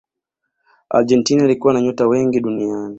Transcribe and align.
argentina 0.89 1.43
ilikuwa 1.45 1.73
na 1.73 1.81
nyota 1.81 2.07
wengi 2.07 2.39
duniani 2.39 2.89